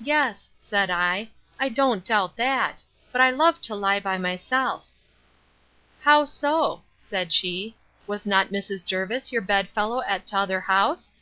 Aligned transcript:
Yes, 0.00 0.50
said 0.58 0.90
I, 0.90 1.30
I 1.60 1.68
don't 1.68 2.04
doubt 2.04 2.34
that; 2.38 2.82
but 3.12 3.20
I 3.20 3.30
love 3.30 3.60
to 3.62 3.76
lie 3.76 4.00
by 4.00 4.18
myself. 4.18 4.88
How 6.00 6.24
so? 6.24 6.82
said 6.96 7.32
she; 7.32 7.76
Was 8.04 8.26
not 8.26 8.48
Mrs. 8.48 8.84
Jervis 8.84 9.30
your 9.30 9.42
bed 9.42 9.68
fellow 9.68 10.02
at 10.02 10.26
t'other 10.26 10.62
house? 10.62 11.16